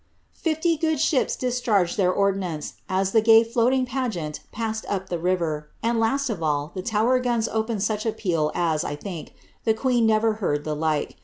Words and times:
^ 0.35 0.35
Fifty 0.35 0.77
good 0.77 0.99
ships 0.99 1.35
discharged 1.35 1.95
their 1.95 2.11
ordnance, 2.11 2.73
as 2.89 3.11
the 3.11 3.21
gay 3.21 3.43
floating 3.43 3.85
pageant 3.85 4.39
passed 4.51 4.83
up 4.89 5.09
the 5.09 5.19
river, 5.19 5.69
and 5.83 5.99
last 5.99 6.27
of 6.27 6.41
all 6.41 6.71
the 6.73 6.81
Tower 6.81 7.21
gnns 7.21 7.47
opened 7.51 7.83
such 7.83 8.07
a 8.07 8.11
peal 8.11 8.51
as, 8.55 8.81
1 8.83 8.97
think, 8.97 9.35
the 9.63 9.75
queen 9.75 10.07
never 10.07 10.33
heard 10.41 10.63
the 10.63 10.75
like. 10.75 11.17